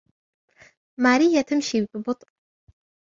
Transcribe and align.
ماريا 0.99 1.41
تمشي 1.41 1.85
بُبطء. 1.93 2.27